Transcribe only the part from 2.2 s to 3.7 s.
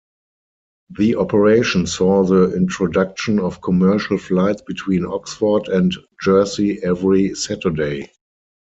the introduction of